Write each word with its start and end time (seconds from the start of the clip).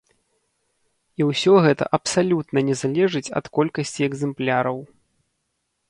І 1.21 1.27
ўсё 1.29 1.53
гэта 1.67 1.83
абсалютна 1.99 2.59
не 2.73 2.81
залежыць 2.83 3.25
ад 3.43 3.53
колькасці 3.59 4.01
экзэмпляраў. 4.11 4.77